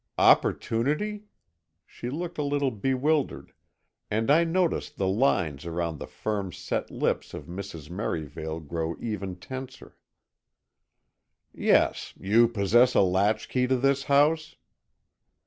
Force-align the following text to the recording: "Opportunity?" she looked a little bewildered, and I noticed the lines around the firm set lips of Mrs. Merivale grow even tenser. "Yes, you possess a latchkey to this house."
"Opportunity?" 0.17 1.25
she 1.85 2.09
looked 2.09 2.39
a 2.39 2.43
little 2.43 2.71
bewildered, 2.71 3.53
and 4.09 4.31
I 4.31 4.43
noticed 4.43 4.97
the 4.97 5.07
lines 5.07 5.63
around 5.63 5.99
the 5.99 6.07
firm 6.07 6.51
set 6.51 6.89
lips 6.89 7.35
of 7.35 7.45
Mrs. 7.45 7.87
Merivale 7.91 8.59
grow 8.61 8.95
even 8.99 9.35
tenser. 9.35 9.95
"Yes, 11.53 12.15
you 12.19 12.47
possess 12.47 12.95
a 12.95 13.01
latchkey 13.01 13.67
to 13.67 13.77
this 13.77 14.05
house." 14.05 14.55